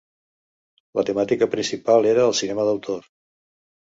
[0.99, 3.07] La temàtica principal era el cinema d'autor.